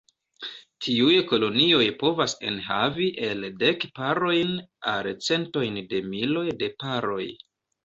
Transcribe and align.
Tiuj 0.85 1.17
kolonioj 1.31 1.83
povas 2.03 2.33
enhavi 2.53 3.11
el 3.29 3.47
dek 3.65 3.87
parojn 4.01 4.57
al 4.95 5.13
centojn 5.29 5.81
de 5.95 6.03
miloj 6.17 6.49
de 6.65 6.75
paroj. 6.85 7.23